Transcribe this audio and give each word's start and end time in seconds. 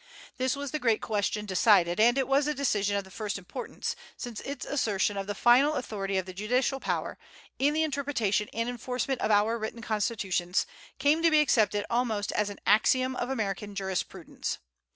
This 0.37 0.55
was 0.55 0.71
the 0.71 0.79
great 0.79 0.99
question 0.99 1.45
decided, 1.45 1.99
and 1.99 2.17
it 2.17 2.27
was 2.27 2.47
a 2.47 2.55
decision 2.55 2.97
of 2.97 3.03
the 3.03 3.11
first 3.11 3.37
importance, 3.37 3.95
since 4.17 4.41
its 4.41 4.65
assertion 4.65 5.15
of 5.15 5.27
the 5.27 5.35
final 5.35 5.75
authority 5.75 6.17
of 6.17 6.25
the 6.25 6.33
judicial 6.33 6.79
power, 6.79 7.19
in 7.59 7.75
the 7.75 7.83
interpretation 7.83 8.49
and 8.51 8.67
enforcement 8.67 9.21
of 9.21 9.29
our 9.29 9.59
written 9.59 9.83
constitutions, 9.83 10.65
came 10.97 11.21
to 11.21 11.29
be 11.29 11.39
accepted 11.39 11.85
almost 11.87 12.31
as 12.31 12.49
an 12.49 12.57
axiom 12.65 13.15
of 13.15 13.29
American 13.29 13.75
jurisprudence. 13.75 14.57